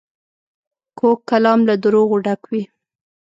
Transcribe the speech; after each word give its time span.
کوږ 0.99 1.17
کلام 1.29 1.59
له 1.69 1.75
دروغو 1.83 2.17
ډک 2.25 2.41
وي 2.51 2.63